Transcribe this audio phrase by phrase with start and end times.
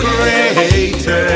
[0.00, 1.29] creator.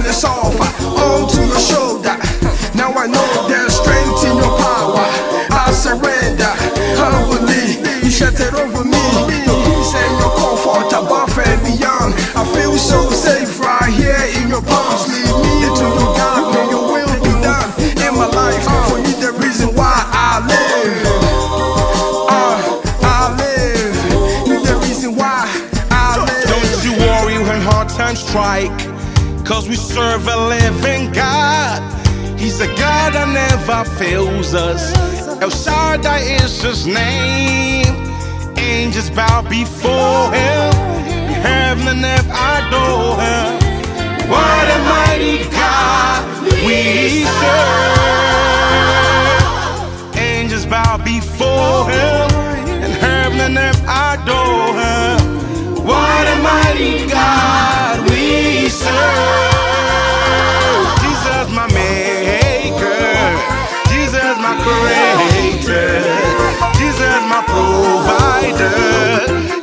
[0.00, 0.56] and it's off.
[0.56, 0.84] fine.
[0.84, 2.16] On to your shoulder.
[2.74, 3.69] Now I know there's
[29.50, 31.82] Cause we serve a living God.
[32.38, 34.94] He's a God that never fails us.
[35.42, 37.84] El Shaddai is his name.
[38.56, 40.70] Angels bow before him.
[41.42, 42.89] Heaven and earth adore.
[64.30, 66.06] Jesus my creator,
[66.78, 68.70] Jesus my provider,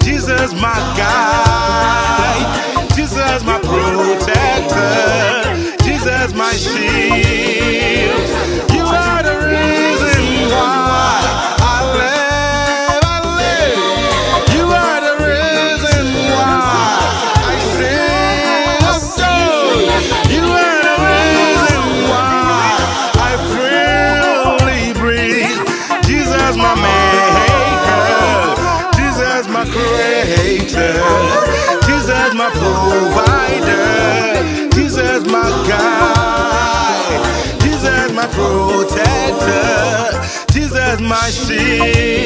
[0.03, 2.45] Jesus my guide,
[2.93, 4.36] Jesus my protector.
[41.37, 42.16] sim.